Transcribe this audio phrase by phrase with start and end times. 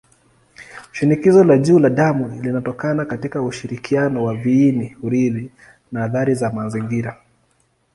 [0.91, 5.51] Shinikizo la juu la damu linatokana katika ushirikiano wa viini-urithi
[5.91, 7.21] na athari za mazingira.